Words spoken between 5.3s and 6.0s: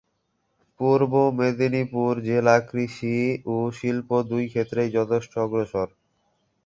অগ্রসর।